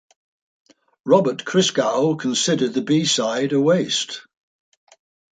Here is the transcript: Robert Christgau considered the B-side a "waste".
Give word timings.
Robert 1.05 1.45
Christgau 1.45 2.19
considered 2.19 2.73
the 2.73 2.81
B-side 2.81 3.53
a 3.53 3.61
"waste". 3.61 4.25